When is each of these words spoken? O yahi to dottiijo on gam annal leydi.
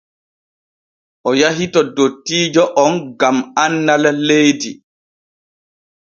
O 1.29 1.31
yahi 1.41 1.65
to 1.73 1.79
dottiijo 1.95 2.63
on 2.83 2.93
gam 3.19 3.37
annal 3.63 4.03
leydi. 4.27 4.71